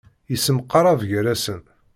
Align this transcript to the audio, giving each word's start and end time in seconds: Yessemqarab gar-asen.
Yessemqarab 0.31 1.01
gar-asen. 1.09 1.61